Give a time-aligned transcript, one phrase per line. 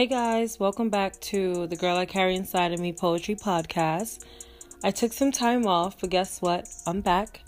[0.00, 4.24] Hey guys, welcome back to the Girl I Carry Inside of Me Poetry Podcast.
[4.82, 6.66] I took some time off, but guess what?
[6.86, 7.42] I'm back.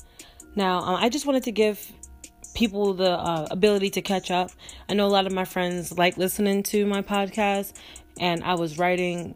[0.54, 1.90] Now, um, I just wanted to give
[2.52, 4.50] people the uh, ability to catch up.
[4.86, 7.72] I know a lot of my friends like listening to my podcast,
[8.20, 9.34] and I was writing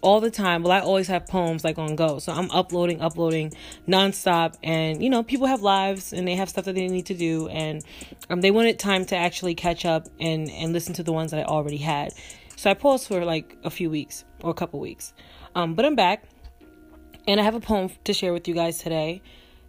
[0.00, 0.62] all the time.
[0.62, 2.18] Well, I always have poems like on go.
[2.18, 3.52] So I'm uploading, uploading
[3.86, 4.54] nonstop.
[4.62, 7.48] And, you know, people have lives and they have stuff that they need to do.
[7.48, 7.84] And
[8.30, 11.40] um, they wanted time to actually catch up and, and listen to the ones that
[11.40, 12.12] I already had.
[12.56, 15.12] So I paused for like a few weeks or a couple weeks.
[15.54, 16.24] Um, but I'm back
[17.28, 19.22] and I have a poem to share with you guys today.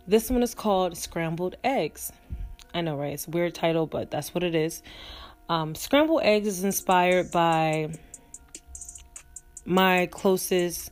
[0.08, 2.12] This one is called Scrambled Eggs.
[2.74, 3.14] I know, right?
[3.14, 4.82] It's a weird title, but that's what it is.
[5.50, 7.90] Um, Scrambled Eggs is inspired by
[9.66, 10.92] my closest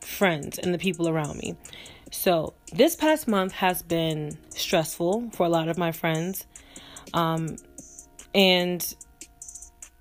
[0.00, 1.56] friends and the people around me.
[2.12, 6.46] So, this past month has been stressful for a lot of my friends.
[7.12, 7.56] Um,
[8.34, 8.94] and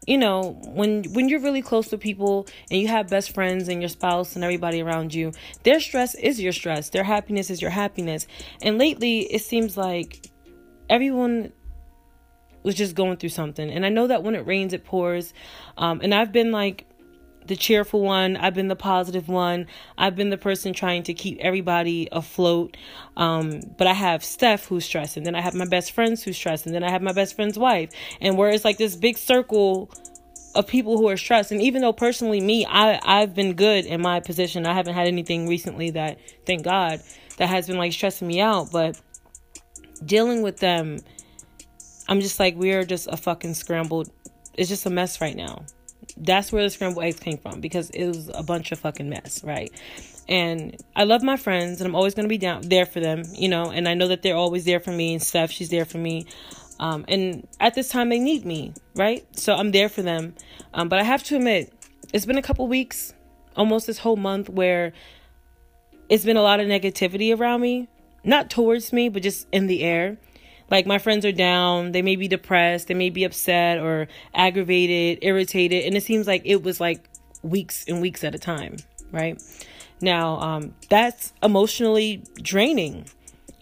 [0.08, 3.82] you know, when when you're really close to people and you have best friends and
[3.82, 5.32] your spouse and everybody around you,
[5.64, 6.90] their stress is your stress.
[6.90, 8.28] Their happiness is your happiness.
[8.62, 10.32] And lately, it seems like
[10.90, 11.52] everyone
[12.64, 13.70] was just going through something.
[13.70, 15.34] And I know that when it rains, it pours.
[15.78, 16.88] Um, and I've been like
[17.48, 18.38] the cheerful one.
[18.38, 19.68] I've been the positive one.
[19.98, 22.78] I've been the person trying to keep everybody afloat.
[23.16, 25.24] Um, but I have Steph who's stressing.
[25.24, 26.74] Then I have my best friends who's stressing.
[26.74, 27.92] Then I have my best friend's wife.
[28.22, 29.92] And where it's like this big circle
[30.56, 31.52] of people who are stressed.
[31.52, 34.66] And even though personally me, I, I've been good in my position.
[34.66, 37.02] I haven't had anything recently that, thank God,
[37.38, 38.72] that has been like stressing me out.
[38.72, 39.00] But
[40.04, 41.00] dealing with them,
[42.08, 44.10] I'm just like, we are just a fucking scrambled.
[44.58, 45.66] It's just a mess right now
[46.18, 49.44] that's where the scrambled eggs came from because it was a bunch of fucking mess,
[49.44, 49.72] right?
[50.28, 53.24] And I love my friends and I'm always going to be down there for them,
[53.34, 55.52] you know, and I know that they're always there for me and stuff.
[55.52, 56.26] she's there for me.
[56.80, 59.26] Um, and at this time they need me, right?
[59.38, 60.36] So I'm there for them.
[60.74, 61.72] Um, but I have to admit,
[62.14, 63.14] it's been a couple weeks,
[63.56, 64.94] almost this whole month where
[66.10, 67.88] it's been a lot of negativity around me,
[68.24, 70.18] not towards me, but just in the air.
[70.70, 75.20] Like my friends are down, they may be depressed, they may be upset or aggravated,
[75.22, 77.08] irritated, and it seems like it was like
[77.44, 78.78] weeks and weeks at a time,
[79.12, 79.42] right?
[80.02, 83.06] Now, um, that's emotionally draining.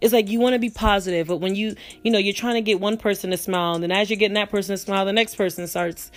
[0.01, 2.61] It's like you want to be positive, but when you, you know, you're trying to
[2.61, 5.13] get one person to smile, and then as you're getting that person to smile, the
[5.13, 6.11] next person starts,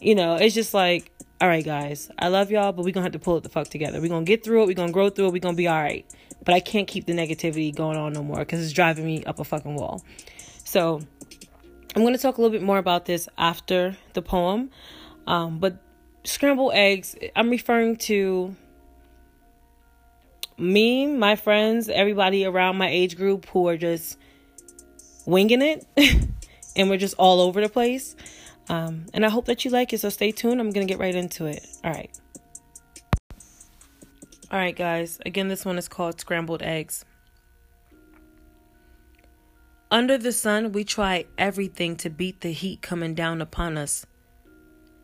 [0.00, 3.12] you know, it's just like, all right, guys, I love y'all, but we're gonna have
[3.12, 4.00] to pull it the fuck together.
[4.00, 6.04] We're gonna get through it, we're gonna grow through it, we're gonna be all right.
[6.44, 9.38] But I can't keep the negativity going on no more because it's driving me up
[9.38, 10.02] a fucking wall.
[10.64, 11.00] So
[11.96, 14.70] I'm to talk a little bit more about this after the poem.
[15.26, 15.82] Um, but
[16.24, 18.54] scrambled eggs, I'm referring to
[20.58, 24.18] me, my friends, everybody around my age group who are just
[25.26, 25.86] winging it
[26.76, 28.14] and we're just all over the place.
[28.70, 29.98] Um, and I hope that you like it.
[29.98, 30.60] So stay tuned.
[30.60, 31.66] I'm going to get right into it.
[31.82, 32.10] All right.
[34.52, 35.18] All right, guys.
[35.26, 37.04] Again, this one is called Scrambled Eggs.
[39.90, 44.06] Under the sun, we try everything to beat the heat coming down upon us.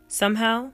[0.07, 0.71] Somehow,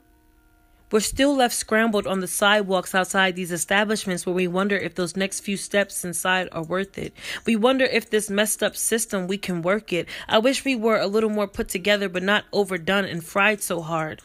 [0.94, 5.16] we're still left scrambled on the sidewalks outside these establishments where we wonder if those
[5.16, 7.16] next few steps inside are worth it.
[7.48, 10.08] We wonder if this messed up system we can work it.
[10.30, 13.82] I wish we were a little more put together but not overdone and fried so
[13.82, 14.22] hard.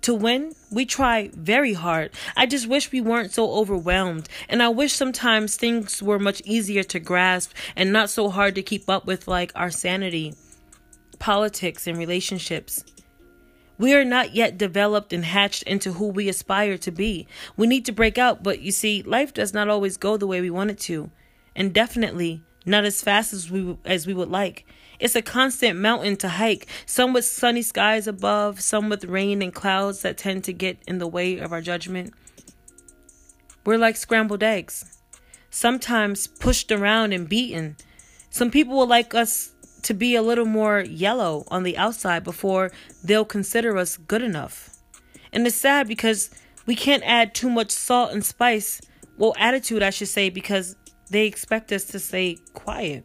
[0.00, 2.10] To win, we try very hard.
[2.36, 4.28] I just wish we weren't so overwhelmed.
[4.48, 8.62] And I wish sometimes things were much easier to grasp and not so hard to
[8.62, 10.34] keep up with, like our sanity,
[11.20, 12.82] politics, and relationships.
[13.82, 17.26] We are not yet developed and hatched into who we aspire to be.
[17.56, 20.40] We need to break out, but you see, life does not always go the way
[20.40, 21.10] we want it to.
[21.56, 24.64] And definitely not as fast as we as we would like.
[25.00, 29.52] It's a constant mountain to hike, some with sunny skies above, some with rain and
[29.52, 32.14] clouds that tend to get in the way of our judgment.
[33.66, 34.96] We're like scrambled eggs,
[35.50, 37.76] sometimes pushed around and beaten.
[38.30, 39.51] Some people will like us
[39.82, 42.70] to be a little more yellow on the outside before
[43.02, 44.70] they'll consider us good enough.
[45.32, 46.30] And it's sad because
[46.66, 48.80] we can't add too much salt and spice,
[49.18, 50.76] well, attitude, I should say, because
[51.10, 53.04] they expect us to stay quiet.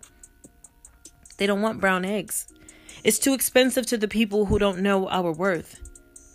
[1.38, 2.48] They don't want brown eggs.
[3.04, 5.80] It's too expensive to the people who don't know our worth.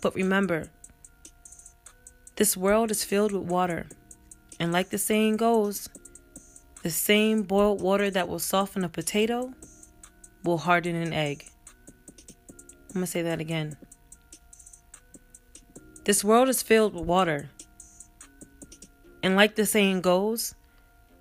[0.01, 0.69] But remember,
[2.35, 3.87] this world is filled with water.
[4.59, 5.89] And like the saying goes,
[6.81, 9.53] the same boiled water that will soften a potato
[10.43, 11.45] will harden an egg.
[12.89, 13.77] I'm going to say that again.
[16.05, 17.49] This world is filled with water.
[19.21, 20.53] And like the saying goes,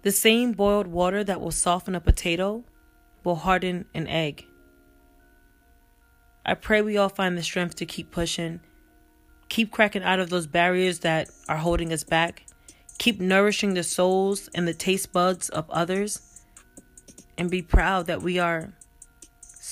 [0.03, 2.65] the same boiled water that will soften a potato
[3.25, 4.45] will harden an egg.
[6.45, 8.61] I pray we all find the strength to keep pushing
[9.53, 12.47] keep cracking out of those barriers that are holding us back,
[12.97, 16.41] keep nourishing the souls and the taste buds of others,
[17.37, 18.73] and be proud that we are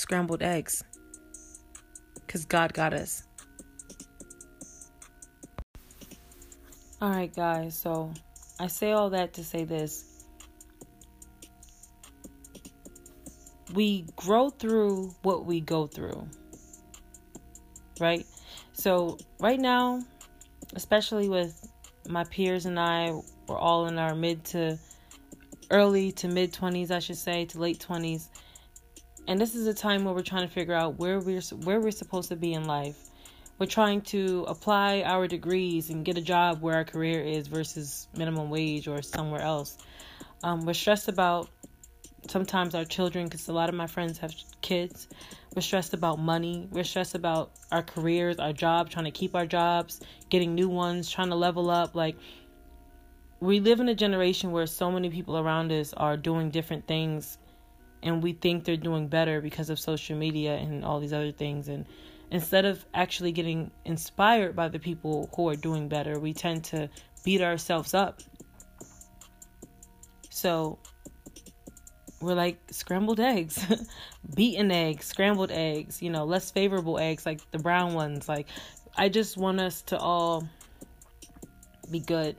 [0.01, 0.83] scrambled eggs.
[2.15, 3.25] Because God got us.
[7.01, 8.13] All right, guys, so
[8.59, 10.27] I say all that to say this.
[13.73, 16.29] We grow through what we go through,
[18.01, 18.27] right?
[18.73, 20.03] So, right now,
[20.75, 21.71] especially with
[22.09, 23.13] my peers and I,
[23.47, 24.79] we're all in our mid to
[25.71, 28.29] early to mid 20s, I should say, to late 20s.
[29.31, 31.91] And this is a time where we're trying to figure out where we're where we're
[31.93, 33.11] supposed to be in life
[33.61, 38.09] we're trying to apply our degrees and get a job where our career is versus
[38.17, 39.77] minimum wage or somewhere else.
[40.43, 41.51] Um, we're stressed about
[42.27, 44.33] sometimes our children because a lot of my friends have
[44.63, 45.09] kids.
[45.55, 46.69] We're stressed about money.
[46.71, 50.01] We're stressed about our careers, our job, trying to keep our jobs,
[50.31, 51.95] getting new ones, trying to level up.
[51.95, 52.17] Like,
[53.41, 57.37] we live in a generation where so many people around us are doing different things
[58.03, 61.69] and we think they're doing better because of social media and all these other things
[61.69, 61.87] and
[62.31, 66.89] instead of actually getting inspired by the people who are doing better, we tend to
[67.25, 68.21] beat ourselves up.
[70.31, 70.79] So
[72.21, 73.65] we're like scrambled eggs,
[74.35, 78.29] beaten eggs, scrambled eggs, you know, less favorable eggs like the brown ones.
[78.29, 78.47] Like,
[78.97, 80.49] I just want us to all
[81.91, 82.37] be good.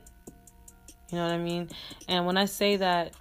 [1.10, 1.68] You know what I mean?
[2.08, 3.14] And when I say that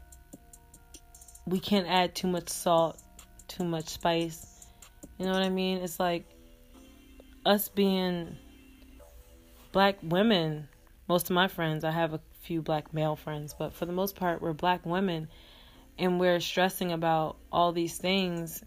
[1.46, 3.02] we can't add too much salt,
[3.48, 4.68] too much spice,
[5.18, 5.80] you know what I mean?
[5.80, 6.26] It's like
[7.46, 8.38] us being
[9.72, 10.68] black women,
[11.08, 14.16] most of my friends, I have a few black male friends, but for the most
[14.16, 15.28] part, we're black women
[15.98, 18.64] and we're stressing about all these things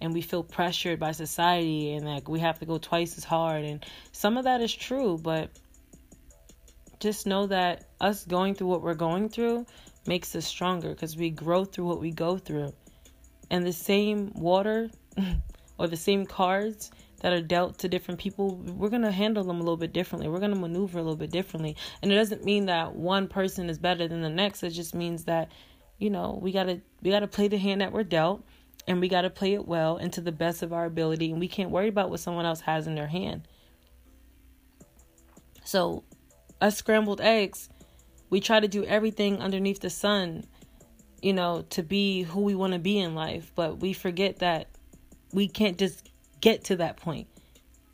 [0.00, 3.64] and we feel pressured by society and like we have to go twice as hard
[3.64, 5.48] and some of that is true but
[6.98, 9.64] just know that us going through what we're going through
[10.06, 12.72] makes us stronger because we grow through what we go through
[13.50, 14.90] and the same water
[15.78, 16.90] or the same cards
[17.20, 20.28] that are dealt to different people, we're going to handle them a little bit differently.
[20.28, 21.76] We're going to maneuver a little bit differently.
[22.02, 24.64] And it doesn't mean that one person is better than the next.
[24.64, 25.52] It just means that,
[25.98, 28.44] you know, we got to we got to play the hand that we're dealt
[28.88, 31.38] and we got to play it well and to the best of our ability and
[31.38, 33.46] we can't worry about what someone else has in their hand.
[35.64, 36.02] So,
[36.60, 37.68] us scrambled eggs,
[38.32, 40.42] we try to do everything underneath the sun,
[41.20, 44.68] you know, to be who we want to be in life, but we forget that
[45.34, 47.28] we can't just get to that point.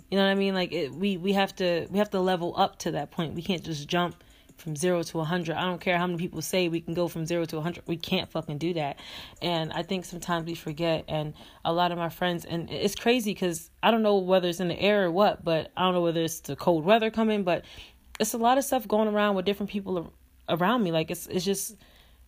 [0.08, 0.54] You know what I mean?
[0.54, 3.34] Like it, we we have to we have to level up to that point.
[3.34, 4.22] We can't just jump
[4.58, 5.56] from zero to a hundred.
[5.56, 7.82] I don't care how many people say we can go from zero to a hundred.
[7.88, 9.00] We can't fucking do that.
[9.42, 11.04] And I think sometimes we forget.
[11.08, 11.34] And
[11.64, 14.68] a lot of my friends, and it's crazy because I don't know whether it's in
[14.68, 17.64] the air or what, but I don't know whether it's the cold weather coming, but
[18.20, 20.12] it's a lot of stuff going around with different people
[20.48, 20.92] around me.
[20.92, 21.76] Like it's it's just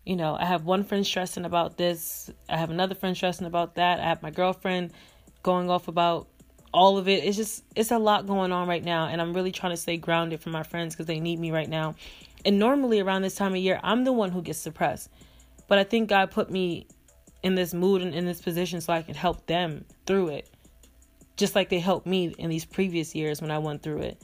[0.04, 2.30] you know, I have one friend stressing about this.
[2.48, 4.00] I have another friend stressing about that.
[4.00, 4.92] I have my girlfriend
[5.42, 6.28] going off about
[6.72, 7.24] all of it.
[7.24, 9.96] It's just it's a lot going on right now and I'm really trying to stay
[9.96, 11.94] grounded for my friends cuz they need me right now.
[12.44, 15.10] And normally around this time of year, I'm the one who gets depressed.
[15.68, 16.86] But I think God put me
[17.42, 20.50] in this mood and in this position so I can help them through it.
[21.36, 24.22] Just like they helped me in these previous years when I went through it.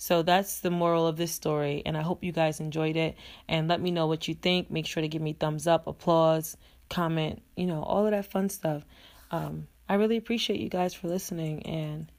[0.00, 3.16] So that's the moral of this story, and I hope you guys enjoyed it.
[3.48, 4.70] And let me know what you think.
[4.70, 6.56] Make sure to give me thumbs up, applause,
[6.88, 8.82] comment, you know, all of that fun stuff.
[9.30, 12.10] Um, I really appreciate you guys for listening, and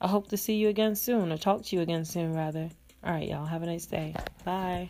[0.00, 2.70] I hope to see you again soon, or talk to you again soon, rather.
[3.04, 3.44] All right, y'all.
[3.44, 4.14] Have a nice day.
[4.42, 4.88] Bye.